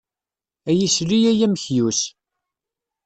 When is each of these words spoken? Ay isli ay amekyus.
Ay 0.69 0.79
isli 0.87 1.19
ay 1.31 1.39
amekyus. 1.45 1.99